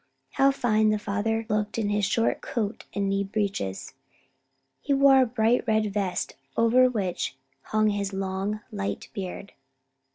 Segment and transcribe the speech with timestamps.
[0.31, 3.93] How fine the father looked in his short coat and knee breeches.
[4.81, 7.35] He wore a bright red vest, over which
[7.65, 9.53] hung his long light beard.